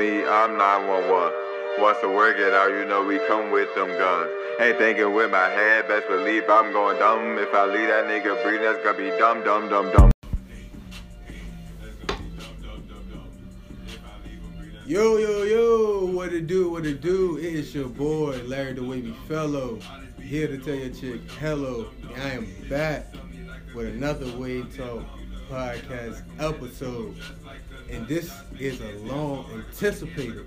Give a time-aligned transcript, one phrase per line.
[0.00, 1.32] me, I'm 911.
[1.78, 4.30] Once to work it out, you know we come with them guns.
[4.58, 7.36] Ain't thinking with my head, best believe I'm going dumb.
[7.36, 10.10] If I leave that nigga breathing, that's gonna be dumb, dumb, dumb, dumb.
[14.86, 17.36] Yo, yo, yo, what it do, what it do?
[17.36, 19.78] It is your boy, Larry the Wavy Fellow,
[20.18, 21.90] here to tell your chick hello.
[22.14, 23.14] And I am back
[23.74, 25.04] with another Wave Talk
[25.50, 27.16] podcast episode.
[27.90, 30.46] And this is a long anticipated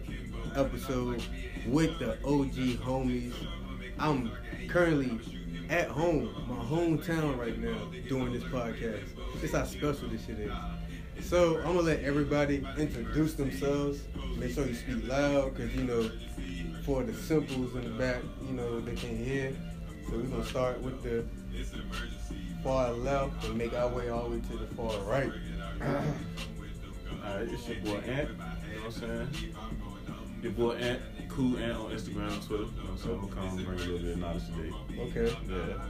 [0.56, 1.22] episode
[1.68, 3.34] with the OG homies.
[4.00, 4.32] I'm
[4.70, 5.20] currently
[5.70, 9.04] at home, my hometown right now, doing this podcast.
[9.42, 10.54] This how special this shit is.
[11.26, 14.00] So I'm gonna let everybody introduce themselves.
[14.38, 16.10] Make sure you speak loud, cause you know,
[16.86, 19.54] for the simples in the back, you know they can hear.
[20.10, 21.26] So we're gonna start with the
[22.64, 25.32] far left and make our way all the way to the far right.
[27.26, 29.54] Alright, it's your boy Ant, you know what I'm saying?
[30.42, 33.20] Your boy Ant, cool Ant on Instagram Twitter, you know what I'm saying?
[33.22, 35.00] I'm gonna come bring a little bit of knowledge today.
[35.00, 35.38] Okay.
[35.50, 35.84] Yeah.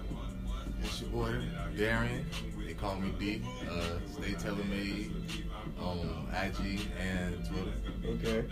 [0.84, 1.34] It's your boy
[1.78, 2.26] Darian.
[2.66, 3.42] They call me D.
[3.70, 5.12] Uh, stay Taylor Made
[5.82, 7.74] on IG and Twitter.
[8.06, 8.48] Okay.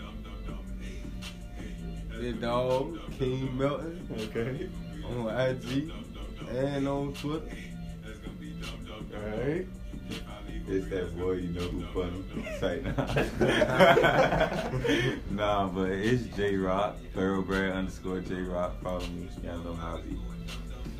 [2.20, 4.68] The dog, King Melton, Okay.
[5.04, 5.90] on IG
[6.50, 7.46] and on Twitter.
[9.14, 9.66] Alright.
[10.68, 12.22] It's that boy, you know who funny.
[12.60, 13.14] Say nah.
[15.30, 18.80] nah, but it's J Rock, thoroughbred underscore J Rock.
[18.82, 19.28] Follow me.
[19.44, 20.18] Y'all know how I be.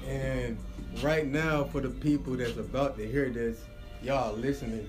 [0.07, 0.59] And
[1.03, 3.65] right now, for the people that's about to hear this,
[4.03, 4.89] y'all listening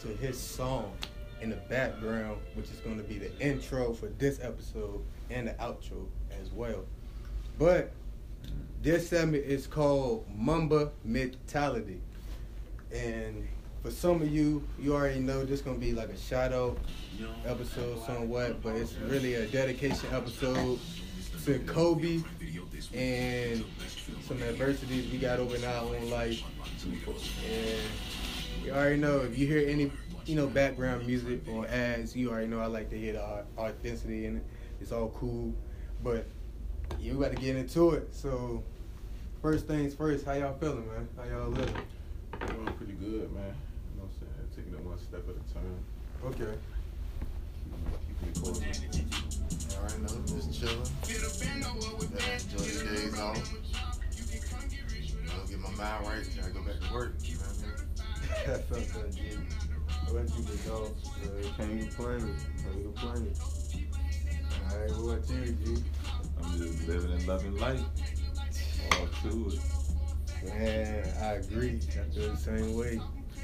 [0.00, 0.92] to his song
[1.40, 5.52] in the background, which is going to be the intro for this episode and the
[5.52, 6.06] outro
[6.40, 6.84] as well.
[7.58, 7.92] But
[8.82, 12.00] this segment is called Mamba Mentality.
[12.92, 13.46] And
[13.88, 16.76] for some of you, you already know this to be like a out
[17.46, 20.78] episode somewhat, but it's really a dedication episode
[21.46, 22.20] to Kobe
[22.92, 23.64] and
[24.26, 26.42] some adversities we got over in our own life.
[26.84, 29.90] And you already know if you hear any,
[30.26, 34.26] you know, background music or ads, you already know I like to hear the authenticity
[34.26, 34.44] in it.
[34.82, 35.54] It's all cool,
[36.04, 36.26] but
[37.00, 38.14] you got to get into it.
[38.14, 38.62] So
[39.40, 41.08] first things first, how y'all feeling, man?
[41.16, 41.74] How y'all living?
[42.76, 43.54] Pretty good, man.
[43.98, 44.48] You know what I'm saying?
[44.54, 45.78] Taking it one step at a time.
[46.24, 46.58] Okay.
[48.08, 48.58] Keeping it close.
[49.76, 50.88] All right, no, just chilling.
[52.10, 53.54] Gotta enjoy the days off.
[55.00, 57.14] You know, get my mind right till I go back to work.
[57.22, 59.20] You know what That's something, G.
[60.10, 60.90] What you big dog?
[61.56, 62.34] Can't complain.
[62.62, 63.34] Can't complain.
[64.70, 65.84] All right, what about you, G?
[66.42, 67.80] I'm just living and loving life.
[68.92, 69.60] All to it.
[70.44, 71.80] Man, I agree.
[71.88, 73.00] I feel the same way.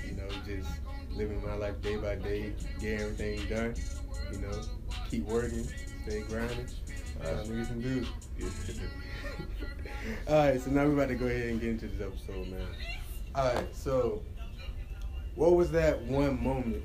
[0.06, 0.68] You know, just
[1.16, 3.74] living my life day by day, getting everything done.
[4.32, 4.60] You know,
[5.10, 5.66] keep working,
[6.06, 6.66] stay grinding.
[7.22, 8.06] Uh, All niggas can do.
[10.28, 12.66] All right, so now we're about to go ahead and get into this episode, man.
[13.34, 14.22] All right, so
[15.34, 16.84] what was that one moment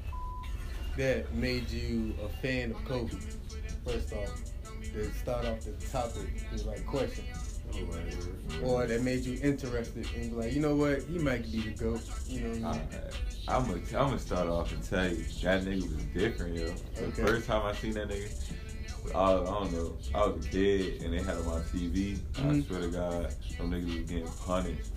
[0.98, 3.18] that made you a fan of Kobe?
[3.86, 4.42] First off,
[4.94, 7.26] to start off the topic, is like question.
[8.64, 12.02] Or that made you interested in like, you know what, he might be the goat.
[12.30, 12.88] You know what I I, mean?
[13.48, 16.66] I'm gonna I'm gonna start off and tell you that nigga was different, yo.
[16.96, 17.22] The Okay.
[17.24, 18.30] first time I seen that nigga,
[19.16, 22.20] I, I don't know, I was a kid and they had him on TV.
[22.38, 22.68] I Mhm.
[22.68, 24.90] swear to God, some niggas was getting punished,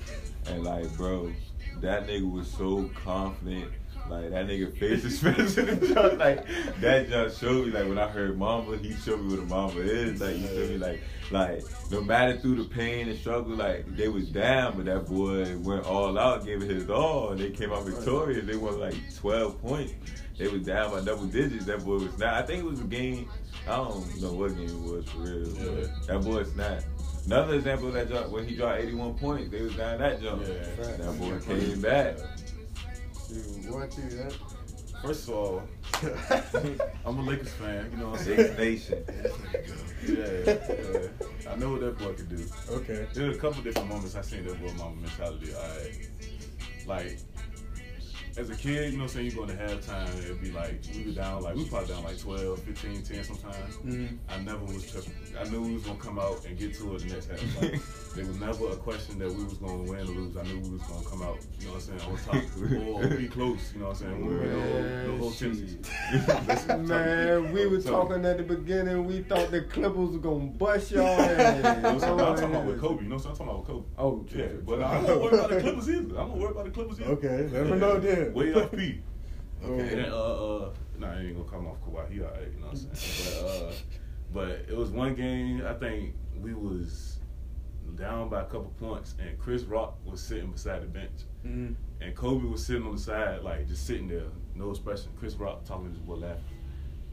[0.46, 1.32] and like, bro,
[1.80, 3.70] that nigga was so confident.
[4.10, 6.46] Like that nigga face expression and junk, like
[6.80, 9.80] that just showed me like when I heard Mamba, he showed me what a Mamba
[9.80, 10.20] is.
[10.20, 14.08] Like you feel me, like like no matter through the pain and struggle, like they
[14.08, 17.72] was down, but that boy went all out, gave it his all, and they came
[17.72, 18.44] out victorious.
[18.44, 19.94] They won like twelve points.
[20.38, 21.66] They was down by double digits.
[21.66, 22.34] That boy was not.
[22.34, 23.28] I think it was a game.
[23.68, 25.54] I don't know what game it was for real.
[25.54, 26.84] But that boy snapped.
[27.26, 30.42] Another example of that jump when he dropped 81 points, they was down that jump.
[30.42, 30.96] Yeah.
[30.96, 32.16] That boy came back.
[33.32, 34.34] Dude, what you that?
[35.02, 35.62] First of all,
[37.06, 38.56] I'm a Lakers fan, you know what I'm Six saying?
[38.58, 39.04] Nation.
[40.06, 41.50] Yeah, yeah.
[41.50, 42.44] I know what that boy could do.
[42.70, 43.06] Okay.
[43.12, 45.52] There's a couple different moments I seen that boy Mamba mentality.
[45.54, 47.18] I like
[48.36, 50.80] as a kid, you know what I'm saying, you go to halftime, it'd be like
[50.94, 53.76] we were down like we probably down like 12, 15, 10 sometimes.
[53.84, 54.18] Mhm.
[54.28, 55.12] I never was tripping.
[55.38, 57.62] I knew we was gonna come out and get to it the next half.
[57.62, 57.80] Like,
[58.14, 60.36] there was never a question that we was gonna win or lose.
[60.36, 63.16] I knew we was gonna come out, you know what I'm saying, on top or
[63.16, 64.26] be close, you know what I'm saying?
[64.26, 66.78] We no, no whole.
[66.86, 69.06] Man, we were talking at the beginning.
[69.06, 72.80] We thought the Clippers were gonna bust y'all You know what I'm talking about with
[72.80, 73.02] Kobe.
[73.02, 73.86] You know what I'm talking about with Kobe.
[73.98, 74.62] Oh, Yeah, true.
[74.66, 76.18] but I'm not worried about the Clippers either.
[76.18, 77.10] I'm not worried about the Clippers either.
[77.12, 78.34] Okay, let me know then.
[78.34, 79.00] Way off P.
[79.64, 80.02] Okay.
[80.02, 82.12] And uh, uh, Nah, he ain't gonna come off Kawhi.
[82.12, 83.34] He alright, you know what I'm saying?
[83.34, 83.72] But uh,
[84.32, 85.64] but it was one game.
[85.66, 87.11] I think we was
[87.96, 91.10] down by a couple points, and Chris Rock was sitting beside the bench,
[91.46, 91.74] Mhm.
[92.00, 94.24] and Kobe was sitting on the side, like just sitting there,
[94.54, 95.10] no expression.
[95.18, 96.44] Chris Rock talking to this boy laughing.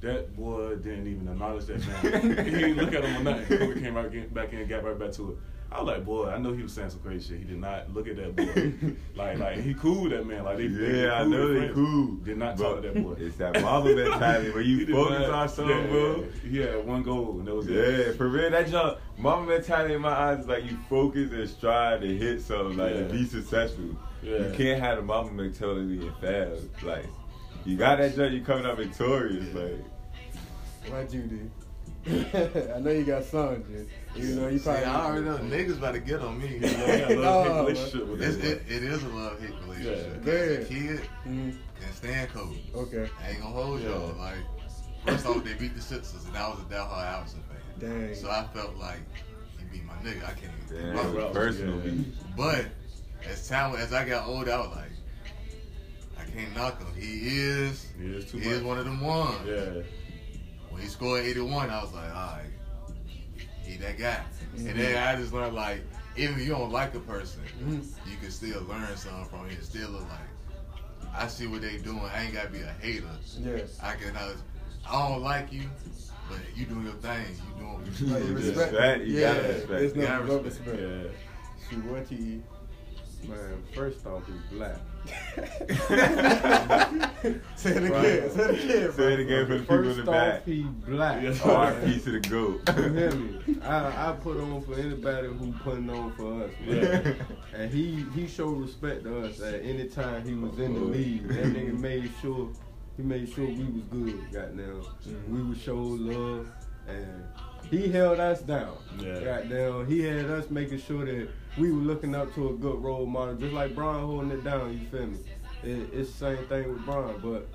[0.02, 2.46] That boy didn't even acknowledge that man.
[2.46, 3.58] he didn't look at him or nothing.
[3.58, 5.38] Kobe came right back in, got right back to it.
[5.72, 7.40] I was like, boy, I know he was saying some crazy shit.
[7.40, 8.96] He did not look at that boy.
[9.16, 10.44] like, like he cool that man.
[10.44, 12.16] Like, they, they Yeah, I know they cool.
[12.24, 13.14] Did not talk to that boy.
[13.20, 16.26] It's that Mamba mentality where He you focus not- on something, yeah, bro.
[16.50, 18.16] He had one goal, and that was Yeah, it.
[18.18, 22.02] for real, that jump, Mamba mentality in my eyes is like you focus and strive
[22.02, 23.08] to hit something, like to Yeah.
[23.08, 23.86] be successful.
[24.24, 24.38] Yeah.
[24.48, 26.58] You can't have the Mamba mentality and fail.
[26.84, 27.06] Like,
[27.66, 29.54] you got that jump, you coming out victorious.
[29.54, 29.84] Like,
[30.90, 31.52] What you do?
[32.08, 33.86] I know you got sons, Jay.
[34.16, 34.60] You know you probably.
[34.60, 34.86] See, probably.
[34.86, 36.58] I already know niggas about to get on me.
[36.62, 40.24] Yeah, yeah, No, love hate relationship with It's, it, it is a love hate relationship.
[40.26, 40.32] Yeah.
[40.34, 41.56] As a kid, Mhm.
[41.82, 42.56] can stand Kobe.
[42.74, 43.10] Okay.
[43.22, 43.90] I ain't gonna hold Yeah.
[43.90, 44.16] y'all.
[44.18, 44.38] Like,
[45.06, 47.58] first off, they beat the Sixers, and I was a diehard Iverson fan.
[47.80, 48.16] Dang.
[48.16, 49.00] So I felt like
[49.58, 50.24] he be my nigga.
[50.24, 51.34] I can't even damn, think about it.
[51.34, 51.92] personal Yeah.
[51.92, 52.06] beef.
[52.38, 52.66] But
[53.30, 54.92] as time as I got older, I was like,
[56.20, 56.88] I can't knock him.
[57.00, 57.88] He is.
[58.00, 59.48] He is too he is one of them ones.
[59.48, 59.82] Yeah.
[60.70, 62.50] When he scored 81, I was like, all right,
[63.64, 64.24] he that guy.
[64.56, 64.70] Mhm.
[64.70, 65.82] And then I just learned like,
[66.18, 67.86] even if you don't like a person, Mhm.
[68.10, 69.64] you can still learn something from it.
[69.64, 72.00] Still look like, I see what they doing.
[72.14, 73.08] I ain't gotta be a hater.
[73.40, 73.60] Yeah.
[73.82, 74.16] I can.
[74.16, 74.36] Uh,
[74.88, 75.64] I don't like you,
[76.30, 77.26] but you doing your thing.
[77.28, 78.34] You doing what you Like, doing.
[78.36, 78.72] respect.
[78.72, 79.34] Respect, you yeah.
[79.34, 79.70] gotta respect.
[79.70, 80.46] There's You no gotta respect.
[80.68, 80.80] respect.
[80.82, 81.70] Yeah.
[81.70, 82.44] Shoot, what you eat?
[83.30, 84.78] Man, first off, he's black.
[87.56, 87.92] Say it again.
[87.92, 88.32] Right.
[88.32, 88.92] Say it again.
[88.94, 90.46] Say it again for the people in First the off, back.
[90.46, 91.22] he black.
[91.24, 91.30] Yeah.
[91.34, 92.62] RP to the goat.
[92.78, 93.58] You hear me?
[93.64, 96.52] I, I put on for anybody who putting on for us.
[96.66, 97.14] Yeah.
[97.54, 100.84] And he he showed respect to us at any time he was in the oh,
[100.84, 101.28] league.
[101.28, 102.50] That nigga made sure
[103.00, 104.32] he made sure we was good.
[104.34, 105.34] Goddamn, mm-hmm.
[105.34, 106.50] we would show love,
[106.86, 107.24] and
[107.72, 108.76] he held us down.
[109.00, 109.22] Yeah.
[109.22, 113.06] Goddamn, he had us making sure that we were looking up to a good role
[113.06, 114.78] model, just like Brian holding it down.
[114.78, 115.20] You feel me?
[115.64, 117.48] It, it's the same thing with Brian, but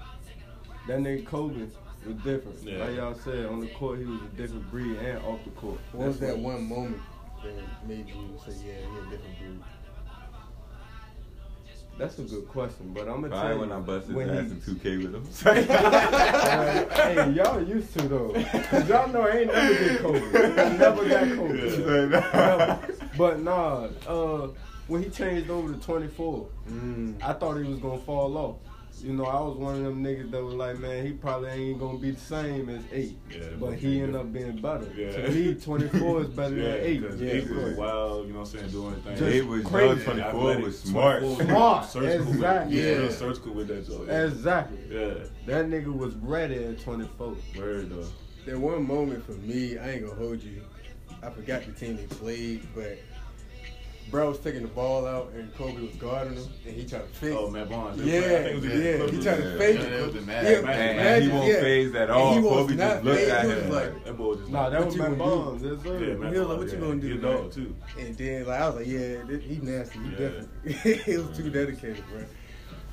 [0.88, 1.66] that nigga Kobe
[2.06, 2.62] was different.
[2.62, 2.78] Yeah.
[2.78, 5.78] Like y'all said, on the court he was a different breed, and off the court.
[5.92, 7.02] What was That's that one moment
[7.42, 9.60] that made you say, yeah, he a different breed?
[11.96, 14.50] That's a good question, but I'm gonna tell Probably you when I busted when his
[14.52, 15.24] he- ass in 2K with him.
[16.92, 18.32] hey, y'all used to though.
[18.32, 20.58] 'Cause y'all know I ain't never get COVID.
[20.58, 22.10] I never got COVID.
[22.10, 22.78] Never.
[23.16, 24.48] But nah, uh,
[24.88, 27.22] when he changed over to 24, Mm.
[27.22, 28.56] I thought he was gonna fall off.
[29.02, 31.78] You know, I was one of them niggas that was like, man, he probably ain't
[31.78, 33.18] gonna be the same as eight.
[33.30, 34.86] Yeah, but but he he ended up being better.
[34.96, 35.10] Yeah.
[35.26, 37.00] To me, 24 is better Yeah, than eight.
[37.02, 39.18] because Yeah, he was wild, you know what I'm saying, doing things.
[39.18, 39.86] Just It was crazy.
[39.88, 41.20] young 24 Athletic, was smart.
[41.22, 42.76] 24 Smart, surgical with- exactly.
[42.78, 42.96] Yeah, Yeah.
[42.98, 44.08] real surgical with that joke.
[44.08, 44.78] Exactly.
[44.90, 45.14] Yeah,
[45.46, 47.36] That nigga was ready at 24.
[47.58, 48.06] word though.
[48.46, 50.62] There one moment for me, I ain't gonna hold you.
[51.22, 52.98] I forgot the team they played, but
[54.10, 57.18] bro was taking the ball out and Kobe was guarding him, and he tried to
[57.18, 57.34] fake.
[57.36, 58.00] Oh, Matt Barnes.
[58.02, 59.90] Yeah, I think was yeah, against he tried to fake Yeah, it.
[59.90, 60.50] that was the Magic.
[60.58, 60.98] Yeah, Magic.
[61.06, 61.60] And he won't yeah.
[61.60, 62.34] phase at And all.
[62.34, 64.86] he was Kobe just looked at him like, like- That boy just Nah, that What
[64.86, 65.24] was you my gonna do?
[65.24, 65.62] bonds.
[65.62, 66.80] Yeah, Matt He was like, what you yeah.
[66.80, 67.76] gonna do, He dog too.
[67.98, 69.98] And then like I was like, yeah, this, he nasty.
[69.98, 70.72] He definitely
[71.12, 72.18] he was too dedicated, bro.
[72.20, 72.28] That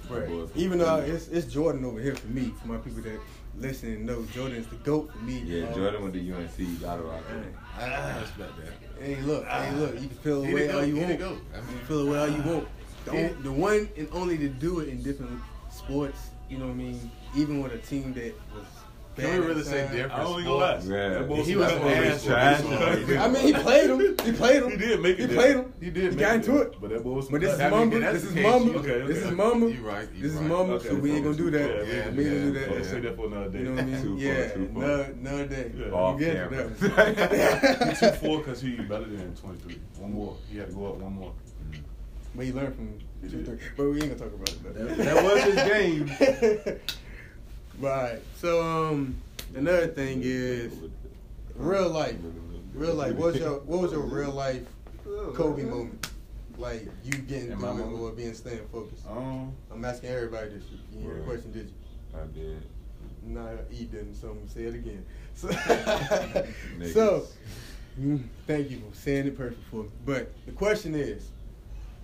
[0.10, 3.02] boy Bro, was even though it's it's Jordan over here for me, for my people
[3.04, 3.20] that
[3.58, 5.40] listen and know Jordan's the goat for me.
[5.46, 7.54] yeah, Um, Jordan went to UNC, gotta rock it.
[7.80, 8.74] I, I respect that.
[9.02, 11.10] Hey, look, hey, look, you can feel away all you want.
[11.10, 12.68] I You mean, can feel away all you want.
[13.06, 13.30] The, Yeah.
[13.30, 15.40] on- the one and only to do it in different
[15.72, 17.12] sports, you know what I mean?
[17.36, 18.66] Even with a team that was.
[19.16, 19.96] Can we really say time.
[19.96, 21.10] different I don't even gonna Yeah.
[21.20, 22.64] That He was that an boy ass trash.
[23.18, 24.00] I mean, he played him.
[24.24, 24.72] He played him.
[24.72, 25.36] He did make it He there.
[25.36, 25.74] played him.
[25.82, 26.76] He did He got into it.
[26.80, 28.00] But that boy was But this is I mean, Mamba.
[28.00, 28.44] that's This is case.
[28.44, 28.80] Mamba.
[28.80, 29.72] Okay, This is Mamba.
[29.72, 30.08] You right.
[30.22, 30.48] This is right.
[30.50, 30.74] Mamba.
[30.76, 30.88] Okay.
[30.88, 31.60] So we ain't gonna do that.
[31.70, 32.86] Yeah, yeah, we ain't gonna do Let's that.
[32.86, 33.60] say that for another day.
[33.60, 34.18] You know what I mean?
[34.18, 34.48] Yeah.
[34.54, 34.80] two for.
[34.80, 35.72] No, no day.
[35.76, 36.12] Yeah.
[36.14, 36.70] You get camera.
[36.70, 37.98] that.
[38.02, 39.80] He two four because he better than 23.
[40.00, 40.38] One more.
[40.52, 41.34] He had to go up one more.
[42.34, 43.58] But he learned from two, three.
[43.76, 44.98] But we ain't gonna talk about it.
[44.98, 46.80] That, that was his game.
[47.82, 48.20] right.
[48.38, 49.16] So um,
[49.56, 50.74] another thing is
[51.56, 52.16] real life.
[52.74, 53.16] Real life.
[53.16, 54.64] What was your what was your real life
[55.34, 56.08] Kobe moment?
[56.58, 59.06] Like you getting In through it or being staying focused.
[59.10, 60.64] Um, I'm asking everybody this.
[60.94, 61.52] You hear the question?
[61.52, 62.20] Did you?
[62.20, 62.64] I did.
[63.24, 64.16] Nah, E didn't.
[64.16, 65.06] So I'm gonna say it again.
[65.34, 65.50] So,
[66.94, 67.28] so
[68.00, 69.90] mm, thank you for saying it perfect for me.
[70.06, 71.31] But the question is,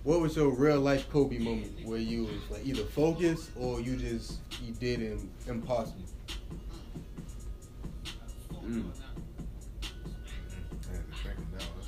[0.04, 3.96] what was your real life Kobe moment where you was like either focused or you
[3.96, 6.02] just you did im- impossible?
[8.64, 8.84] Mm.
[9.82, 11.86] I had to think of that one.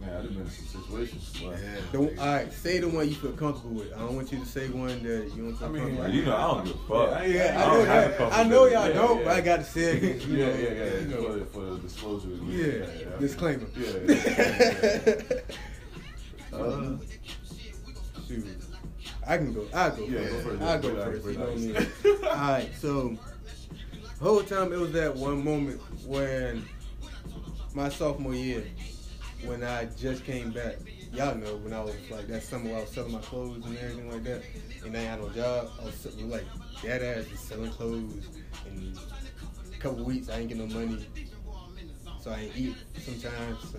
[0.00, 1.32] man, I'd have been in some situations.
[1.42, 1.80] But Yeah.
[1.92, 3.92] The, all right, say the one you feel comfortable with.
[3.94, 6.14] I don't want you to say one that you don't feel I mean, comfortable with.
[6.14, 7.22] you know, I don't give a fuck.
[7.22, 8.32] Yeah, Yeah, I, I know don't have a that.
[8.32, 9.24] I know y'all yeah, don't, yeah.
[9.24, 10.26] but I got to say it.
[10.26, 10.98] you yeah, know, yeah, yeah.
[11.00, 11.44] you know.
[11.44, 12.28] For, for the disclosure.
[12.46, 13.66] Yeah, disclaimer.
[13.76, 13.90] Yeah.
[14.08, 15.40] yeah, yeah.
[16.58, 16.96] Uh,
[18.26, 18.46] Shoot.
[19.26, 19.66] I can go.
[19.74, 20.62] I'll go Yeah, first.
[20.62, 21.26] I'll go first.
[21.26, 22.24] You know what I mean?
[22.24, 23.16] Alright, so
[24.20, 26.64] whole time it was that one moment when
[27.74, 28.64] my sophomore year,
[29.44, 30.76] when I just came back.
[31.12, 34.10] Y'all know when I was like that summer I was selling my clothes and everything
[34.12, 34.42] like that,
[34.84, 35.70] and I had no job.
[35.80, 36.44] I was like
[36.82, 38.26] dead ass just selling clothes.
[38.66, 38.98] And
[39.74, 41.06] a couple weeks I ain't get no money,
[42.20, 43.70] so I ain't eat sometimes.
[43.70, 43.78] So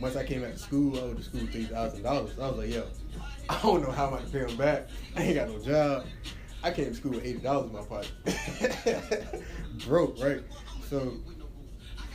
[0.00, 2.38] once I came back to school, I owed the school three thousand dollars.
[2.38, 2.86] I was like, yo,
[3.48, 4.88] I don't know how I'm gonna pay them back.
[5.16, 6.06] I ain't got no job.
[6.62, 9.44] I came to school with eighty dollars in my pocket,
[9.86, 10.42] broke, right?
[10.88, 11.14] So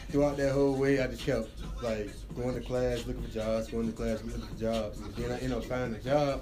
[0.09, 1.49] throughout that whole way, I just kept
[1.81, 4.99] like going to class, looking for jobs, going to class, looking for jobs.
[4.99, 6.41] And then I ended up finding a job,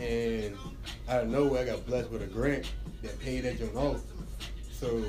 [0.00, 0.56] and
[1.08, 2.70] out of nowhere, I got blessed with a grant
[3.02, 4.02] that paid that joint off.
[4.72, 5.04] So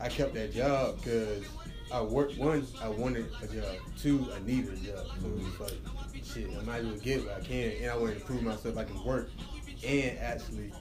[0.00, 1.44] I kept that job because
[1.92, 2.36] I worked.
[2.38, 3.76] One, I wanted a job.
[3.98, 5.06] Two, I needed a job.
[5.20, 7.96] So it was like, shit, I might as well get what I can, and I
[7.96, 9.30] wanted to prove myself I can work
[9.86, 10.72] and actually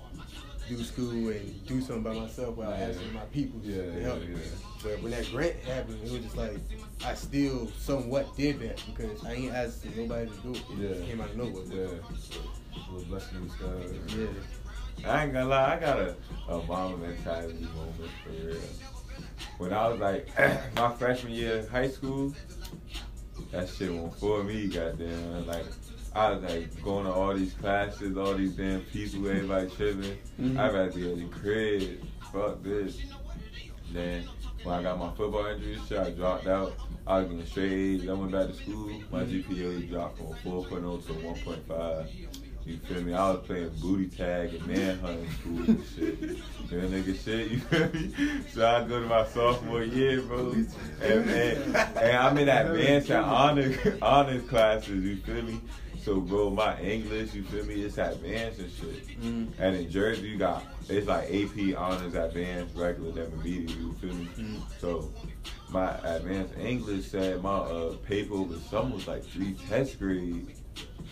[0.67, 2.87] do school and do something by myself while Yeah.
[2.87, 4.35] asking my people Yeah, to yeah, help me.
[4.81, 6.57] But when that grant happened, it was just like
[7.05, 10.57] I still somewhat did that because I ain't asking nobody to do it.
[10.57, 11.05] It just Yeah.
[11.05, 11.63] came out of nowhere.
[11.69, 11.83] Yeah.
[11.85, 13.93] A little blessing in disguise.
[14.17, 15.11] Yeah.
[15.11, 16.15] I ain't gonna lie, I got a,
[16.49, 18.57] a Mamba mentality moment for real.
[19.57, 20.27] When I was like
[20.75, 22.33] my freshman year of high school,
[23.51, 25.47] that shit went for me, goddamn.
[25.47, 25.65] Like
[26.13, 30.17] I was like going to all these classes, all these damn people, everybody tripping.
[30.39, 30.57] Mhm.
[30.57, 32.03] I'd rather be at the crib.
[32.31, 32.97] Fuck this.
[33.91, 34.27] Then
[34.63, 36.73] when I got my football injury shit, I dropped out.
[37.07, 38.09] I was getting straight A's.
[38.09, 38.89] I went back to school.
[39.11, 42.07] My GPA dropped from 4.0 to 1.5.
[42.65, 43.13] You feel me?
[43.13, 46.19] I was playing booty tag and manhunt in school and shit.
[46.67, 48.41] Doing nigga shit, you feel me?
[48.53, 50.49] So I go to my sophomore year, bro.
[50.49, 50.69] And,
[51.01, 55.61] and, and I'm in advanced and honor, honors classes, you feel me?
[56.03, 57.81] So, bro, my English, you feel me?
[57.83, 59.19] It's advanced and shit.
[59.21, 59.47] Mm.
[59.59, 63.71] And in Jersey, you got it's like AP honors, advanced, regular, then remedial.
[63.71, 64.25] You feel me?
[64.37, 64.61] Mm.
[64.79, 65.11] So
[65.69, 70.54] my advanced English said my uh, paper was was like three test grades.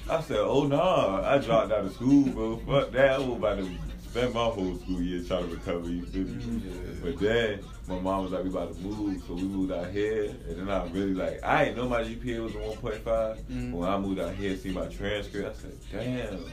[0.10, 2.58] I said, oh nah, I dropped out of school, bro.
[2.58, 3.12] Fuck that.
[3.14, 3.70] I was about to
[4.10, 5.90] spend my whole school year trying to recover.
[5.90, 6.44] You feel me?
[6.44, 7.02] Mhm.
[7.04, 10.36] But then my mom was like, we about to move, so we moved out here,
[10.48, 13.38] and then I really like, I didn't know my GPA was a 1.5.
[13.52, 13.72] Mhm.
[13.72, 16.46] When I moved out here, see my transcript, I said, damn,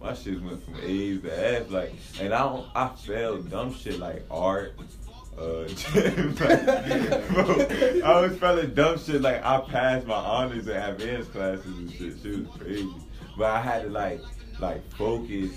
[0.00, 3.98] my shit went from A's to F, like, and I don't, I failed dumb shit
[3.98, 4.74] like art.
[5.36, 7.66] Uh, like, bro,
[8.04, 12.14] I was failing dumb shit like I passed my honors and advanced classes and shit.
[12.22, 12.88] She was crazy,
[13.36, 14.20] but I had to like,
[14.60, 15.50] like focus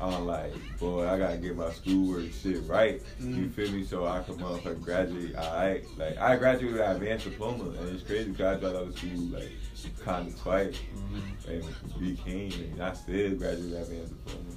[0.00, 3.00] on like, boy, I gotta get my schoolwork shit right.
[3.20, 3.52] You Mhm.
[3.54, 3.84] feel me?
[3.84, 5.36] So I can motherfucker graduate.
[5.36, 8.82] Alright, like I graduated with an advanced diploma, and it's crazy because I dropped out
[8.88, 9.52] of school like
[10.04, 11.50] kind of twice, Mm-hmm.
[11.50, 14.50] and became, and I still graduated with advanced diploma.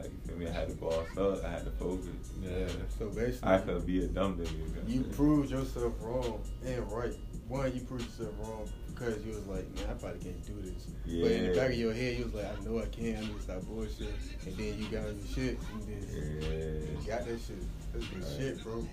[0.00, 0.48] Like you feel me?
[0.48, 1.44] I had to boss up.
[1.44, 2.32] I had to focus.
[2.42, 2.66] Yeah.
[2.98, 4.88] So basically, I could be a dumb nigga.
[4.88, 7.12] you proved yourself wrong and right.
[7.48, 10.86] One, you proved yourself wrong because you was like, man, I probably can't do this.
[11.04, 11.22] Yeah.
[11.24, 13.16] But in the back of your head, you was like, I know I can.
[13.16, 14.14] I to stop bullshit.
[14.46, 17.16] And then you got your shit and then you Yeah.
[17.16, 17.62] got that shit.
[17.92, 18.86] That's good shit, bro.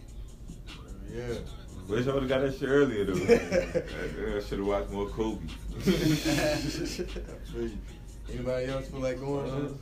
[1.13, 1.35] Yeah.
[1.87, 3.13] Wish I would have got that shit earlier though.
[4.37, 5.39] I should have watched more Kobe.
[5.77, 7.77] I feel you.
[8.29, 9.57] Anybody else feel like going uh-huh.
[9.57, 9.79] on?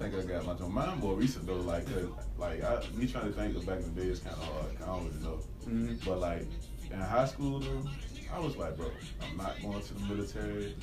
[0.00, 0.72] I think I got my joint.
[0.72, 3.94] Mine more recent though, like, 'cause, like I, me trying to think of back in
[3.94, 4.76] the day is kind of hard.
[4.82, 5.38] I don't really know.
[5.66, 6.04] Mhm.
[6.04, 6.46] But like
[6.90, 7.82] in high school though,
[8.34, 8.90] I was like, bro,
[9.22, 10.74] I'm not going to the military.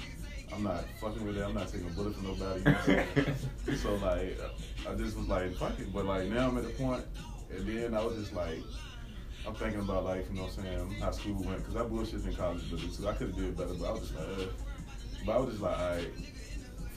[0.53, 1.43] I'm not fucking with it.
[1.43, 2.59] I'm not taking bullets from nobody.
[2.59, 3.77] You know what I'm saying?
[3.77, 4.37] so like,
[4.87, 5.91] I just was like, fuck it.
[5.91, 7.03] But like now I'm at the point,
[7.49, 8.59] and then I was just like,
[9.47, 12.23] I'm thinking about like, you know what I'm saying, how school went, because I bullshit
[12.23, 13.07] in college, but.
[13.07, 14.51] I could have did better, but I was just like, uh.
[15.25, 16.11] But I was just like, alright.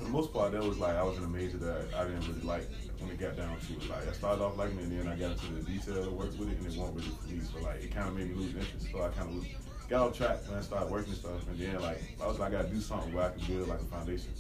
[0.00, 2.26] For the most part, that was like I was in a major that I didn't
[2.26, 2.66] really like
[3.00, 3.86] when it got down to it.
[3.90, 6.30] Like I started off liking it, and then I got into the detail of work
[6.38, 7.40] with it, and it wasn't really for me.
[7.44, 8.88] So like, it kind of made me lose interest.
[8.90, 9.44] So I kind of
[9.90, 12.62] got off track when I started working stuff, and then like I was like, I
[12.62, 14.32] gotta do something where I can build like a foundation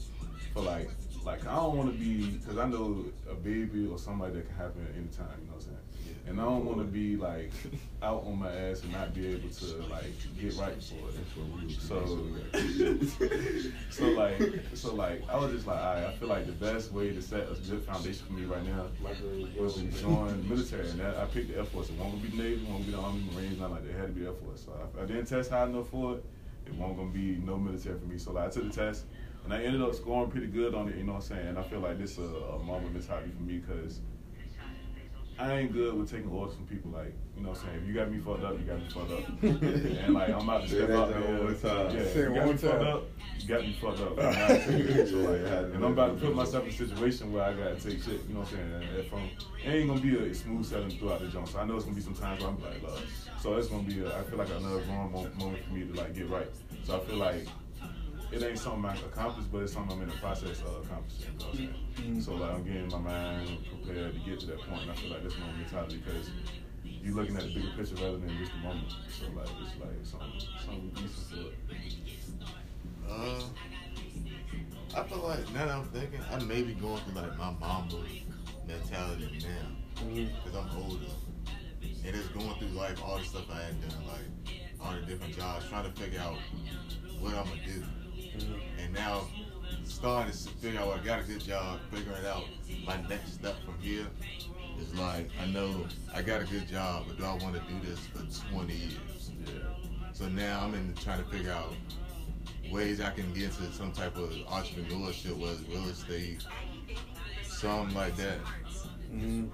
[0.54, 0.88] for like.
[1.24, 4.56] Like I don't want to be, cause I know a baby or somebody that can
[4.56, 5.38] happen at any time.
[5.40, 5.76] You know what I'm saying?
[6.26, 7.50] And I don't want to be like
[8.02, 11.70] out on my ass and not be able to like get right for it.
[11.78, 12.16] So,
[13.90, 14.40] so like,
[14.74, 17.20] so like, I was just like, all right, I feel like the best way to
[17.20, 18.86] set a good foundation for me right now
[19.60, 21.90] was to join the military, and that, I picked the Air Force.
[21.90, 23.90] It won't be the Navy, won't be the Army, Marines, not like that.
[23.90, 24.64] It had to be Air Force.
[24.64, 26.24] So I, I didn't test high enough for it,
[26.66, 28.18] it won't gonna be no military for me.
[28.18, 29.04] So like I took the test
[29.44, 30.96] and I ended up scoring pretty good on it.
[30.96, 31.48] You know what I'm saying?
[31.48, 34.00] And I feel like this is a, a moment mentality for me because
[35.38, 36.90] I ain't good with taking orders from people.
[36.90, 37.80] Like, you know what I'm saying?
[37.82, 39.42] If you got me fucked up, you got me fucked up.
[39.42, 41.32] and like, I'm about to step that out there.
[41.32, 41.96] more time.
[41.96, 43.04] Yeah, Say you it got one me fucked up,
[43.38, 44.18] you got me fucked up.
[44.18, 45.08] And, I take it.
[45.08, 47.76] so, like, Yeah, and I'm about to put myself in a situation where I gotta
[47.76, 48.72] take shit, you know what I'm saying?
[48.90, 49.30] And if I'm,
[49.64, 51.48] it ain't gonna be a smooth sailing throughout the jump.
[51.48, 53.02] So I know it's gonna be some times where I'm like, love.
[53.40, 56.14] So it's gonna be, a, I feel like another wrong moment for me to like
[56.14, 56.48] get right.
[56.84, 57.46] So I feel like
[58.32, 61.32] it ain't something I accomplished, but it's something I'm in the process of accomplishing.
[61.32, 62.22] You know what I'm saying?
[62.22, 65.10] So like I'm getting my mind prepared to get to that point, and I feel
[65.10, 66.30] like that's my mentality because
[66.84, 68.92] you're looking at the bigger picture rather than just the moment.
[69.08, 71.54] So like it's like something something decent for it.
[73.08, 73.42] Uh,
[74.96, 77.96] I feel like now that I'm thinking, I may be going through like my Mamba
[78.66, 81.06] mentality now because I'm older
[81.82, 85.36] and it's going through life all the stuff I had done, like all the different
[85.36, 86.36] jobs, trying to figure out
[87.20, 87.84] what I'm gonna do.
[88.34, 89.26] And now
[89.84, 92.44] starting to figure out I got a good job, figuring out
[92.86, 94.06] my next step from here
[94.80, 97.88] is like I know I got a good job, but do I want to do
[97.88, 99.30] this for 20 years?
[99.46, 99.52] Yeah.
[100.12, 101.74] So now I'm in trying to figure out
[102.70, 106.44] ways I can get into some type of entrepreneurship, whether real estate,
[107.44, 108.38] something like that.
[109.12, 109.50] Mm.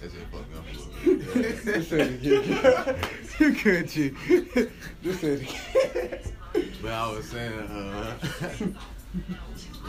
[0.00, 1.64] That's just fucked up a little bit.
[1.64, 2.98] This said it again.
[3.38, 4.12] you good, G.
[5.02, 6.20] This it again.
[6.84, 8.14] But I was saying, uh,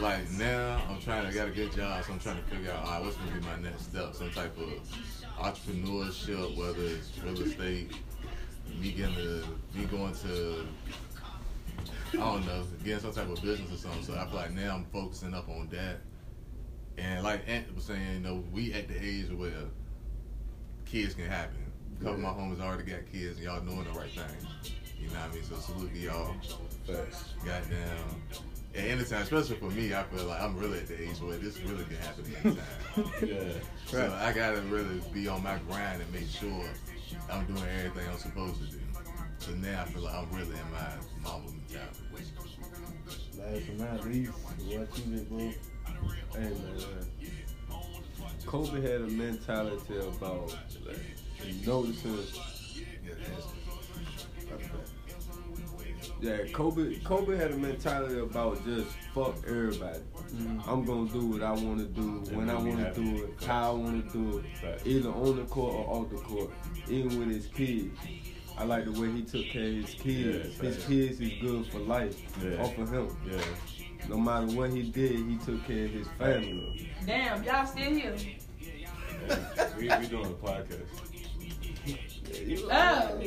[0.00, 2.86] like now I'm trying to got a good job, so I'm trying to figure out,
[2.86, 4.14] all right, what's gonna be my next step?
[4.14, 4.70] Some type of
[5.38, 7.92] entrepreneurship, whether it's real estate,
[8.80, 10.66] me getting to, me going to,
[12.14, 14.02] I don't know, getting some type of business or something.
[14.02, 15.98] So I feel like now I'm focusing up on that.
[16.96, 19.52] And like Ant was saying, you know, we at the age where
[20.86, 21.58] kids can happen.
[22.00, 24.24] A couple of my homies already got kids, and y'all doing the right thing.
[24.98, 25.44] You know what I mean?
[25.44, 26.34] So salute to y'all.
[26.86, 27.24] Facts.
[27.44, 28.22] Goddamn.
[28.74, 31.36] At any time, especially for me, I feel like I'm really at the age where
[31.38, 32.66] this really can happen anytime.
[33.28, 33.52] Yeah.
[33.86, 36.64] so I gotta really be on my grind and make sure
[37.30, 38.80] I'm doing everything I'm supposed to do.
[39.38, 42.02] So now I feel like I'm really in my Mamba mentality.
[43.38, 45.38] Last but not least, what you did, bro?
[45.38, 47.06] Hey man,
[48.46, 52.18] Kobe had a mentality about like, noticing.
[53.04, 53.14] Yeah,
[56.20, 56.98] Yeah, Kobe.
[57.00, 59.98] Kobe had a mentality about just fuck everybody.
[60.34, 60.68] Mm-hmm.
[60.70, 63.72] I'm gonna do what I want to do when I want to do it, how
[63.72, 64.86] I want to do it, Facts.
[64.86, 66.50] either on the court or off the court.
[66.88, 67.98] Even with his kids,
[68.56, 70.56] I like the way he took care of his kids.
[70.56, 70.86] Yeah, his facts.
[70.88, 72.16] kids is good for life.
[72.42, 72.62] Yeah.
[72.62, 73.38] Off of him, Yeah.
[74.08, 76.90] no matter what he did, he took care of his family.
[77.04, 78.16] Damn, y'all still here.
[78.58, 78.88] yeah.
[79.76, 81.05] We we doing a podcast.
[82.70, 83.18] Oh,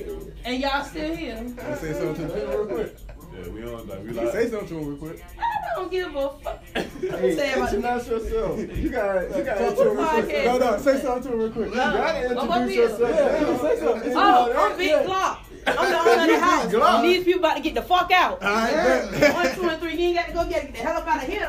[0.46, 1.36] and y'all still here.
[1.36, 2.98] Wanna say something to the people real quick?
[3.32, 5.24] Yeah, we on like we like say something to them real quick.
[5.40, 6.64] I don't give a fuck.
[7.00, 8.60] Hey, Say about introduce yourself.
[8.60, 10.26] You got, you got Talk to them real quick.
[10.26, 10.46] Podcast.
[10.46, 11.70] No, no, say something to them real quick.
[11.70, 13.16] You gotta introduce yourself.
[13.16, 14.14] Yeah, yeah, say something.
[14.16, 15.38] Oh, I'm Big Glock.
[15.68, 16.66] I'm the owner of the house.
[16.74, 17.02] Glock.
[17.04, 18.42] These people about to get the fuck out.
[18.42, 19.34] All right, bet.
[19.34, 19.96] One, two, and three.
[19.96, 21.46] You ain't got to go get, get the hell up out of here,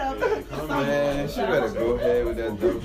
[0.50, 0.66] though.
[0.68, 2.80] Man, she better go ahead with that dumb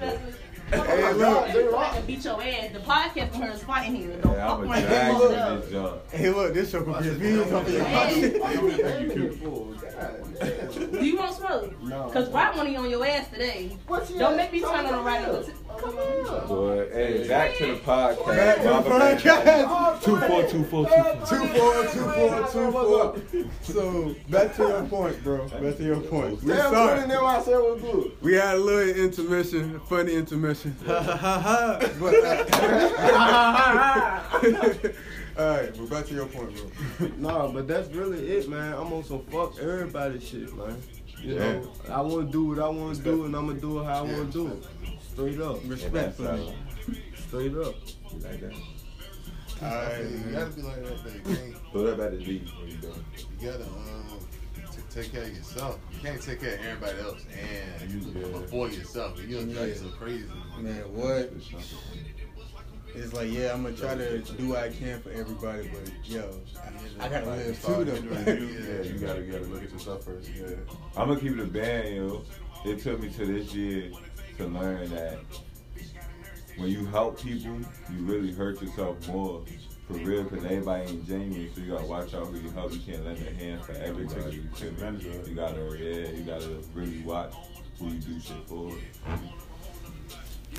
[0.00, 0.37] shit.
[0.70, 1.24] Messing with you.
[1.26, 1.74] Hey, look.
[1.74, 2.72] I can beat your ass.
[2.72, 4.16] The podcast from her is fighting here.
[4.16, 6.10] Don't Yeah, fuck I'm around and in this junk.
[6.10, 8.52] Hey, look, this show could be a views off of your Hey, God
[10.92, 11.82] Do you want smoke?
[11.82, 12.10] No.
[12.10, 13.76] Cause Rob money on your ass today.
[14.18, 15.44] Don't make me turn on the radio.
[15.76, 16.48] Come on.
[16.48, 18.26] Boy, hey, back to the podcast.
[18.26, 20.02] Back to the podcast.
[20.02, 21.26] two four two four two four.
[21.26, 23.14] Two four, two four, two four.
[23.62, 25.46] So back to your point, bro.
[25.48, 26.42] Back to your point.
[26.42, 26.94] We Damn, sorry.
[26.94, 28.12] putting them I said was good.
[28.22, 30.74] We had a little intermission, funny intermission.
[30.86, 31.78] Ha ha ha ha.
[32.00, 32.44] But, uh,
[35.38, 36.50] all right, but back to your point,
[36.98, 37.08] bro.
[37.18, 38.72] Nah, but that's really it, man.
[38.72, 40.76] I'm on some fuck everybody shit, man.
[41.22, 41.52] You Yeah.
[41.52, 43.84] know, I want to do what I want to do, and I'm gonna do it
[43.84, 44.62] how I want to do it.
[45.18, 46.54] Straight up, Yeah, Respect that's for how- me.
[47.26, 47.74] straight up.
[48.12, 48.52] You like that?
[49.60, 51.18] Alright, you gotta be like that, baby.
[51.30, 52.38] You can't- Throw that back to D.
[52.38, 53.04] What you doing?
[53.40, 54.20] You gotta um,
[54.54, 55.80] t- take care of yourself.
[55.92, 58.38] You can't take care of everybody else and You- yeah.
[58.38, 59.20] before yourself.
[59.26, 59.74] You'll drive Yeah.
[59.74, 60.24] so crazy.
[60.60, 61.32] Man, what?
[62.94, 66.30] It's like, yeah, I'm gonna try to do what I can for everybody, but yo,
[67.00, 67.94] I, I gotta live too, though.
[68.26, 70.30] yeah, you gotta you gotta look at yourself first.
[70.32, 70.46] Yeah.
[70.96, 72.24] I'm gonna keep it a band, yo.
[72.64, 73.90] It took me to this year
[74.38, 75.18] to learn that
[76.56, 77.58] when you help people,
[77.90, 79.42] you really hurt yourself more.
[79.86, 82.72] For real, because everybody ain't genuine, so you gotta watch out who you help.
[82.72, 84.36] You can't lend a hand for everybody.
[84.36, 87.32] You, Take advantage you gotta, yeah, you gotta really watch
[87.78, 88.74] who you do shit for.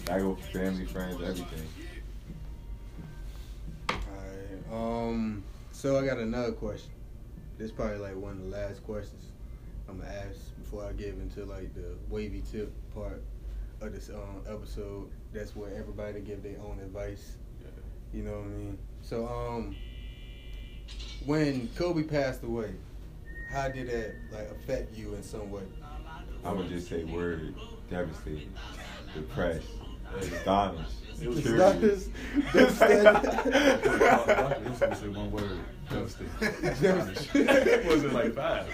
[0.09, 1.67] I go for family, friends, everything.
[3.91, 6.89] Alright, um, so I got another question.
[7.59, 9.25] this probably like one of the last questions
[9.87, 13.21] I'm gonna ask before I get into like the wavy tip part
[13.81, 15.09] of this um, episode.
[15.33, 17.37] That's where everybody give their own advice.
[18.13, 18.77] You know what I mean?
[19.01, 19.75] So um,
[21.25, 22.73] when Kobe passed away,
[23.51, 25.63] how did that like affect you in some way?
[26.43, 27.53] I would just say word
[27.89, 28.49] devastated,
[29.13, 29.67] depressed,
[30.17, 30.91] astonished.
[31.21, 32.09] It was curious.
[32.53, 32.67] I'm
[34.73, 35.03] just
[35.89, 36.79] gonna say one word.
[36.81, 37.87] Devastated.
[37.87, 38.67] was it like five?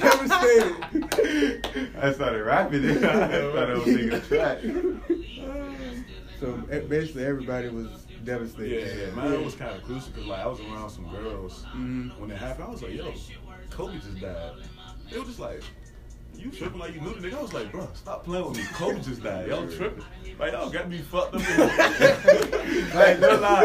[0.00, 1.94] Devastated.
[2.00, 3.04] I started rapping it.
[3.04, 4.58] I thought it was nigga track.
[6.40, 6.52] So
[6.88, 7.86] basically, everybody was
[8.24, 8.96] devastated.
[8.98, 9.14] Yeah, yeah.
[9.14, 12.18] Mine was kind of crucial because like I was around some girls Mhm.
[12.18, 12.64] when it happened.
[12.64, 13.12] I was like, yo,
[13.70, 14.52] Kobe just died.
[15.10, 15.62] It was just like,
[16.36, 17.38] you tripping like you knew the nigga.
[17.38, 18.64] I was like, bro, stop playing with me.
[18.74, 19.48] Kobe just died.
[19.48, 20.04] Y'all tripping.
[20.38, 21.42] Like y'all got me fucked up.
[22.94, 23.64] Like, no lie.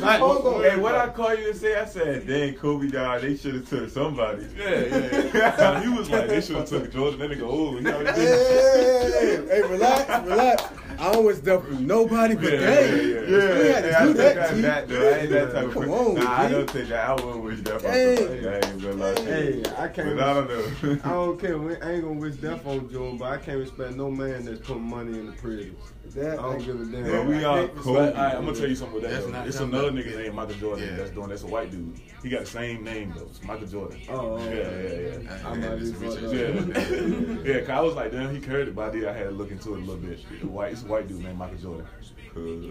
[0.00, 0.62] Like, hold on.
[0.62, 1.76] Hey, what I call you to say?
[1.78, 3.22] I said, dang, Kobe died.
[3.22, 4.46] They should have took somebody.
[4.56, 5.56] yeah, yeah, yeah.
[5.56, 7.20] So he was like, they should have took Jordan.
[7.20, 9.48] That nigga, oh, he already Hey, did.
[9.48, 10.62] hey, hey, relax, relax.
[11.00, 12.66] I always done for nobody but Yeah, they.
[12.66, 13.20] yeah, yeah.
[13.20, 14.62] Yeah, We had to yeah, I do take that, that G.
[14.62, 15.08] back, though.
[15.08, 15.94] I ain't that type of Come person.
[15.94, 16.52] on, Nah, I G.
[16.54, 17.08] don't take that.
[17.08, 18.16] I wouldn't wish death on Dang.
[18.16, 18.48] somebody.
[18.48, 19.28] I ain't gonna lie to you.
[19.28, 20.16] Hey, I can't.
[20.16, 20.98] But I don't know.
[21.04, 21.58] I don't care.
[21.58, 24.60] We I ain't gonna wish death on Joe, but I can't respect no man that's
[24.60, 25.74] putting money in the prison.
[26.14, 27.04] That, I don't give a damn.
[27.04, 27.98] But we all But Kobe.
[28.00, 29.10] alright, I'm gonna tell you something with that.
[29.12, 29.30] That's though.
[29.32, 30.96] not It's something another nigga named Michael Jordan Yeah.
[30.96, 31.28] that's doing.
[31.28, 32.00] That's a white dude.
[32.22, 33.26] He got the same name though.
[33.26, 34.00] It's Michael Jordan.
[34.08, 35.48] Oh, oh yeah, yeah, yeah.
[35.48, 36.32] I might be fucked up.
[36.32, 37.60] Yeah, yeah.
[37.60, 39.06] Cause I was like, damn, he carried it, but I did.
[39.06, 40.18] I had to look into it a little bit.
[40.40, 41.86] The white, it's a white dude named Michael Jordan.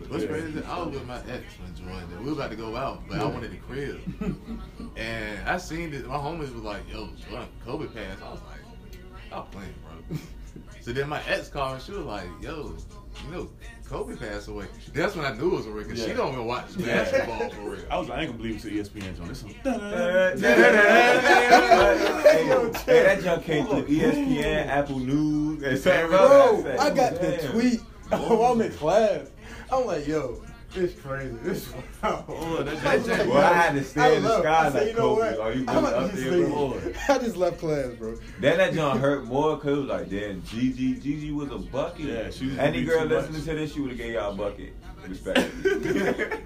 [0.08, 0.30] What's Yeah.
[0.30, 0.64] crazy?
[0.64, 2.20] I was with my ex when Jordan.
[2.24, 4.00] We were about to go out, but I wanted the crib.
[4.96, 6.06] and I seen this.
[6.06, 8.60] My homies was like, "Yo, Jordan, Kobe passed." I was like,
[9.28, 9.74] "Stop playing,
[10.10, 10.18] bro."
[10.82, 11.82] so then my ex called.
[11.82, 12.74] She was like, "Yo,
[13.26, 13.50] you know,
[13.86, 15.88] Kobe passed away." That's when I knew it was a real.
[15.88, 17.82] Cause she don't even watch basketball for real.
[17.90, 19.32] I was like, I ain't gonna believe it's an ESPN joint.
[19.32, 19.50] It's some.
[19.64, 20.34] hey,
[22.86, 26.62] hey, that junk came through ESPN, Apple News, and something else.
[26.64, 29.30] Bro, I got the tweet while oh, I'm in class.
[29.72, 30.42] I'm like, yo,
[30.76, 31.36] it's crazy.
[31.44, 32.24] This wow.
[32.28, 34.88] Oh, that- I that- Well, I had to stay in the sky I said, like
[34.88, 35.22] you know Kobe.
[35.38, 35.40] what?
[35.40, 36.82] Are you I'm up there, just bro?
[37.10, 38.16] I just left class, bro.
[38.40, 42.06] Then that John hurt more because it was like, damn, Gigi, Gigi was a bucket.
[42.06, 43.46] Yeah, she was Any girl listening much.
[43.46, 44.74] to this, she would have gave y'all a bucket.
[45.08, 45.40] Respect.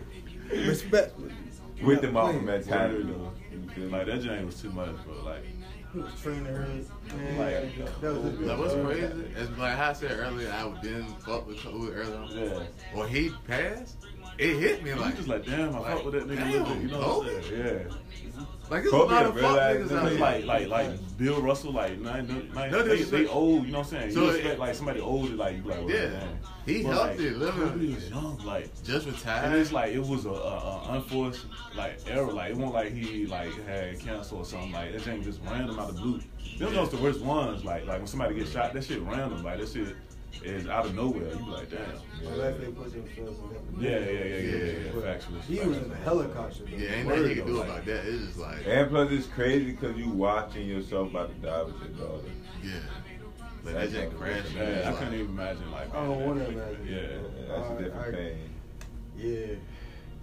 [0.51, 1.19] Respect.
[1.81, 2.45] With the Mamba Playing.
[2.45, 3.03] mentality.
[3.03, 3.15] Word,
[3.77, 3.87] though.
[3.87, 5.23] Like that joint was too much, bro.
[5.25, 5.43] Like,
[5.91, 6.59] He was training her.
[7.17, 9.25] Man, Like, that was a good Like, what's crazy?
[9.35, 12.15] It's like how I said earlier, I didn't fuck with Kobe earlier.
[12.17, 12.29] on.
[12.31, 12.59] yeah.
[12.93, 13.97] When he passed,
[14.37, 16.37] it hit me like You just like, damn, I like, fuck with that nigga.
[16.37, 17.87] damn, little bit, You know what I'm saying?
[17.87, 17.93] Yeah.
[18.69, 20.19] like it's a lot a of fuck niggas out here.
[20.19, 23.87] like like like Bill Russell, like nine, nine, No they, they old, you know what
[23.93, 24.13] I'm saying?
[24.13, 26.09] So you it- expect like somebody older, like you like, well, Yeah.
[26.09, 26.39] damn.
[26.65, 27.69] He But, healthy, like, living.
[27.71, 28.83] Kobe was young, like.
[28.85, 29.45] just retired.
[29.47, 32.31] And it's like it was a, a, a unforced like error.
[32.31, 34.71] Like it wasn't like he like had cancer or something.
[34.71, 36.19] Like that ain't just random out of the blue.
[36.59, 37.65] Them those the worst ones.
[37.65, 39.43] Like like when somebody gets shot, that shit random.
[39.43, 39.93] Like that shit
[40.43, 41.29] is out of nowhere.
[41.31, 41.79] You be like, damn.
[42.27, 44.71] Unless they put themselves in that Yeah, yeah, yeah, yeah, yeah.
[44.85, 45.39] yeah, But Factual.
[45.41, 46.63] He was in a helicopter.
[46.63, 46.75] though.
[46.77, 48.05] yeah, ain't nothing he can do about that.
[48.05, 51.75] It's just like, And plus, it's crazy because you watching yourself about to die with
[51.79, 52.27] your daughter.
[52.63, 52.71] yeah.
[53.63, 54.51] But that just crashed.
[54.53, 55.93] Yeah, I It's couldn't even imagine like.
[55.95, 56.85] I don't want to imagine.
[56.87, 56.95] Yeah.
[56.97, 58.13] Yeah, that's a different alright.
[58.13, 58.49] pain.
[59.17, 59.55] Yeah.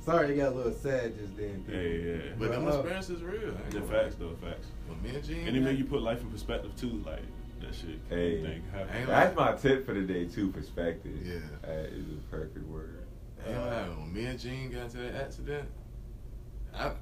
[0.05, 1.65] Sorry, it got a little sad just then.
[1.69, 2.33] Yeah, yeah, yeah.
[2.39, 3.55] But them Uh, experiences real.
[3.71, 4.67] The facts though, facts.
[4.89, 7.03] When me and Gene, And it make you put life in perspective too.
[7.07, 7.23] Like
[7.71, 7.99] that shit.
[8.09, 8.43] Hey.
[8.43, 8.97] think happen.
[8.97, 10.49] Ain't That's my tip for the day too.
[10.51, 11.13] Perspective.
[11.25, 11.39] Yeah.
[11.63, 13.05] that is a perfect word.
[13.47, 13.99] Ain't what happened.
[14.03, 15.69] When me and Gene got into that accident,
[16.75, 16.93] I,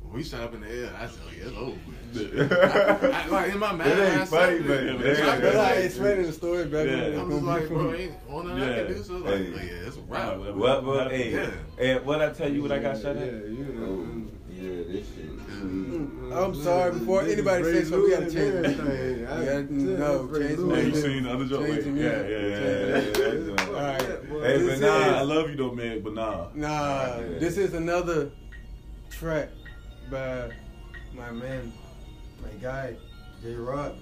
[0.00, 3.04] when we shot up in the air, I said, oh, yeah, it's over.
[3.12, 5.06] I, I, like, in my mind, It ain't I funny, said, but Yeah, it but
[5.06, 6.96] it's I like- feel like explaining the story back Yeah.
[6.96, 9.02] when I'm it's just gonna like, be bro, from- ain't one nothing I can do.
[9.02, 9.46] So like, Hey.
[9.50, 10.38] like, yeah, it's a wrap.
[10.40, 11.50] Yeah, What, what, hey, Yeah.
[11.78, 13.32] and what I tell you when I got shot Yeah, at?
[13.48, 14.06] you know.
[14.08, 14.24] Oh.
[14.60, 15.38] Yeah, this shit.
[15.38, 16.32] Mm-hmm.
[16.32, 18.64] I'm sorry, before anybody says something, we gotta change it.
[18.64, 19.98] everything.
[19.98, 21.66] No, change the Hey, you seen the other joke?
[21.66, 22.30] Change the Yeah, music.
[22.30, 22.48] yeah, yeah.
[22.48, 22.98] Yeah, yeah.
[22.98, 26.48] yeah, that's All Hey, This but nah, I love you though, man, but nah.
[26.54, 27.38] Nah, Yeah.
[27.38, 28.30] this is another
[29.10, 29.50] track
[30.10, 30.50] by
[31.14, 31.72] my man,
[32.42, 32.96] my guy,
[33.42, 33.94] J Rock.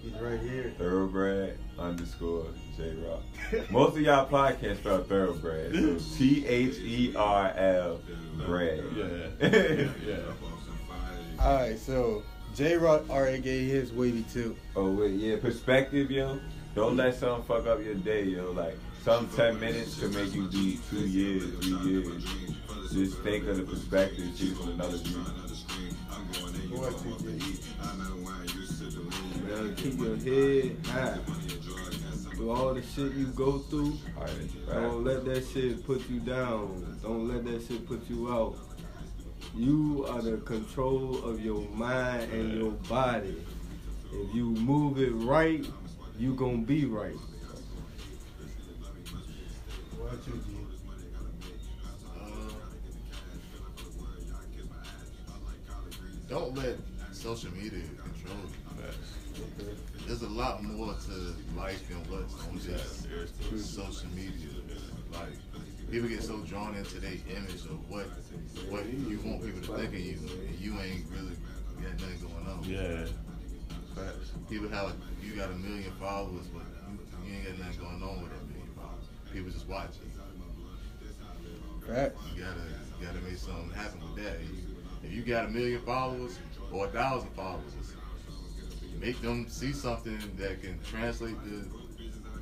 [0.00, 0.72] He's right here.
[0.76, 3.70] Thoroughbred underscore J Rock.
[3.70, 5.72] Most of y'all probably can't spell thoroughbred.
[5.74, 8.00] So T H E R L
[8.34, 8.84] bread.
[8.94, 9.88] Yeah.
[10.06, 10.18] yeah.
[11.40, 12.22] All right, so
[12.54, 14.56] J Rock already gave his wavy too.
[14.76, 16.40] Oh wait, yeah, perspective, yo.
[16.74, 18.52] Don't let something fuck up your day, yo.
[18.52, 22.24] Like some ten minutes could make you be two years, three years.
[22.92, 25.24] Just think of the perspective, see it from another view.
[26.70, 27.74] Boy, TJ.
[29.34, 31.18] You gotta keep your head high.
[32.34, 36.98] Through all the shit you go through, Alright, don't let that shit put you down.
[37.02, 38.56] Don't let that shit put you out.
[39.54, 43.36] You are the control of your mind and your body.
[44.12, 45.64] If you move it right,
[46.18, 47.14] you gonna be right.
[49.96, 50.56] What about you, G?
[52.16, 52.50] Uh,
[56.28, 56.76] don't let
[57.12, 58.03] social media control you.
[60.14, 64.46] There's a lot more to life than what's on just social media.
[65.10, 65.34] Like
[65.90, 68.06] people get so drawn into their image of what
[68.70, 71.34] what you want people to think of you, and you ain't really
[71.82, 72.62] got nothing going on.
[72.62, 73.06] Yeah.
[73.96, 74.30] Facts.
[74.48, 78.22] People have you got a million followers, but you, you ain't got nothing going on
[78.22, 79.06] with that million followers.
[79.32, 81.92] People just watch you.
[81.92, 82.22] Facts.
[82.36, 82.60] You gotta
[83.00, 84.38] you gotta make something happen with that.
[84.38, 84.62] You-
[85.02, 86.38] If you got a million followers
[86.70, 87.74] or a thousand followers,
[89.04, 91.70] make them see something that can translate to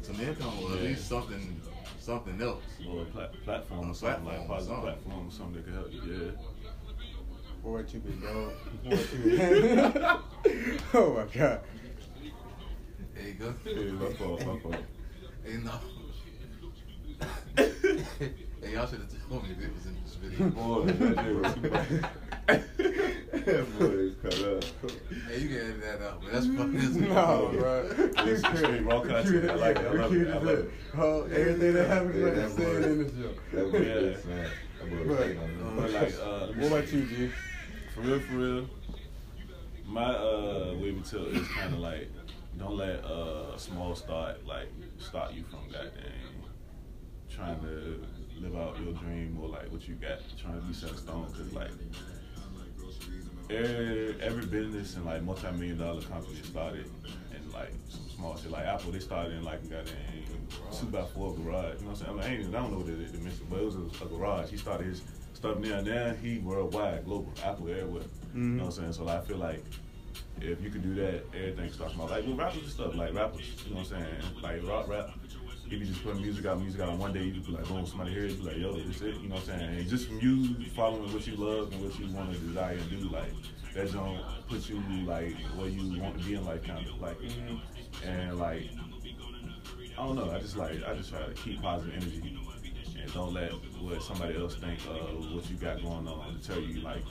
[0.03, 1.61] some income or at least something
[1.99, 2.63] something else.
[2.89, 4.93] Or a plat- platform A or something like platform or positive something.
[4.93, 6.01] platform or something that could help you.
[6.25, 6.31] Yeah.
[7.63, 8.53] What about you, big dog?
[8.83, 9.13] What about
[10.45, 10.89] you?
[10.95, 11.61] oh my god.
[13.15, 13.55] There you go.
[13.65, 14.77] Yeah, my fault, my fault.
[15.45, 15.73] Hey, no.
[18.19, 18.33] Hey,
[18.73, 20.49] y'all should have told me if it was in this video.
[20.51, 22.63] Boy, that nigga was
[23.45, 24.65] That boy is cut up.
[25.29, 26.73] hey, you can edit that out, but that's fucking.
[26.75, 27.91] That's No, bro.
[28.27, 29.51] It's straight raw content.
[29.51, 29.87] I er like it.
[29.87, 30.29] I love it.
[30.29, 30.71] I love it.
[30.97, 33.33] Oh, everything that happens Yeah, right that saying boy- in the show.
[33.53, 33.95] That boy Yeah.
[33.95, 34.51] is man.
[34.81, 35.39] That boy was Right.
[35.77, 37.31] But like, uh, What about you, G?
[37.95, 38.69] For real, for real.
[39.87, 42.11] My uh way to tell is kind of like,
[42.59, 46.03] don't let uh small start like stop you from goddamn
[47.35, 48.05] trying to
[48.41, 51.27] live out your dream or like what you got, trying to be set in stone.
[51.33, 51.71] Cause like
[53.51, 56.87] every, every business and like multi-million dollar company started
[57.35, 58.51] in like some small shit.
[58.51, 59.85] Like Apple, they started in like a
[60.75, 61.79] two by four garage.
[61.81, 62.11] You know what I'm saying?
[62.11, 63.13] I, mean, I, ain't, I don't know what it is,
[63.49, 64.51] but it was a, a garage.
[64.51, 65.03] He started his
[65.35, 65.83] stuff there.
[65.83, 68.03] Now he worldwide, global, Apple everywhere.
[68.03, 68.57] You mm-hmm.
[68.59, 68.93] know what I'm saying?
[68.93, 69.65] So like, I feel like
[70.41, 73.53] if you could do that, everything starts from like with rappers and stuff, like rappers,
[73.65, 74.43] you know what I'm saying?
[74.43, 75.11] Like rock rap.
[75.73, 77.87] If you just put music out, music out on one day, you be like, boom,
[77.87, 79.79] somebody hear it, be like, yo, this it, you know what I'm saying?
[79.79, 82.91] And just from you following what you love and what you want to desire and
[82.91, 83.33] do, like,
[83.75, 87.19] that don't put you like where you want to be in life, kind of like,
[87.19, 88.07] mm-hmm.
[88.07, 88.69] and like,
[89.99, 92.39] I don't know, I just like, I just try to keep positive energy
[93.01, 96.83] and don't let what somebody else think of what you got going on deter you,
[96.83, 97.03] like,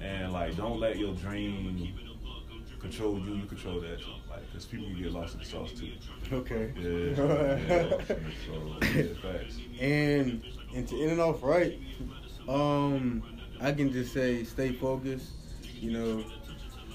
[0.00, 2.11] and like, don't let your dream
[2.82, 5.92] control you, you control that, like, because people can get lost in the sauce too.
[6.32, 6.72] Okay.
[6.76, 8.16] Yeah, yeah.
[8.46, 9.58] So, yeah, facts.
[9.80, 10.42] And
[10.74, 11.78] and to end it off right,
[12.48, 13.22] um,
[13.60, 15.30] I can just say stay focused.
[15.80, 16.24] You know,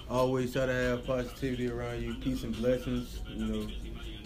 [0.09, 3.21] always try to have positivity around you, peace and blessings.
[3.29, 3.67] You know,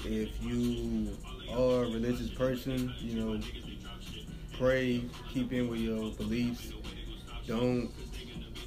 [0.05, 1.15] if you
[1.51, 3.41] are a religious person, you know,
[4.57, 6.73] pray, keep in with your beliefs.
[7.47, 7.91] Don't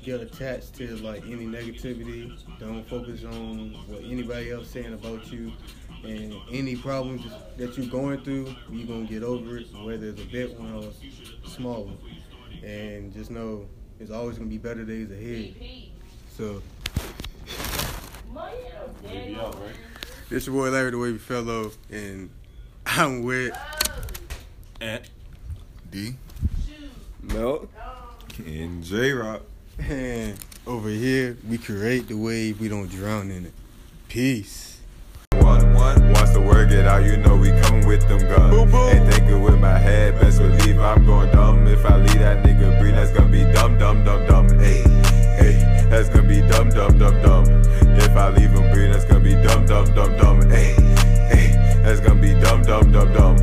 [0.05, 2.39] get attached to like any negativity.
[2.59, 5.53] Don't focus on what anybody else saying about you.
[6.05, 7.25] And any problems
[7.57, 10.91] that you're going through, you're gonna get over it, whether it's a big one or
[11.45, 11.99] a small one.
[12.63, 13.67] And just know
[13.99, 15.55] it's always gonna be better days ahead.
[16.31, 16.63] So
[19.03, 19.75] Baby out, right?
[20.29, 22.31] this your boy Larry the Wavy Fellow, and
[22.87, 23.57] I'm with
[24.81, 25.03] And
[25.91, 26.17] D.
[27.23, 27.71] Milk
[28.47, 29.43] and J Rock.
[29.79, 33.53] And over here we create the wave, we don't drown in it.
[34.09, 34.81] Peace.
[35.33, 36.13] One, one.
[36.13, 38.75] Once the word get out, you know we coming with them guns.
[38.75, 41.67] Ain't thinking with my head, best believe I'm going dumb.
[41.67, 44.49] If I leave that nigga breathe, that's gonna be dumb, dumb, dumb, dumb.
[44.59, 44.83] Hey,
[45.39, 47.45] hey, that's gonna be dumb, dumb, dumb, dumb.
[47.97, 50.49] If I leave him breathe, that's gonna be dumb, dumb, dumb, dumb.
[50.49, 50.75] Hey,
[51.29, 53.37] hey, that's gonna be dumb, dumb, dumb, dumb.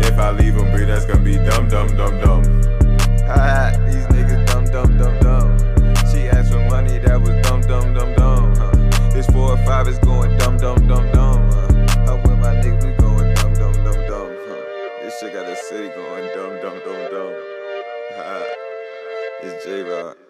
[0.00, 2.44] If I leave him breathe, that's gonna be dumb, dumb, dumb, dumb.
[3.26, 5.18] Ha, these niggas dumb, dumb, dumb,
[7.80, 8.54] dumb, dumb, dumb.
[8.56, 9.10] Huh.
[9.12, 11.50] This four or five is going dumb, dumb, dumb, dumb.
[11.50, 12.12] Huh.
[12.12, 14.30] Up with my niggas, we going dumb, dumb, dumb, dumb.
[14.46, 15.02] Huh.
[15.02, 17.34] This shit got the city going dumb, dumb, dumb, dumb.
[19.42, 20.23] It's J Rock.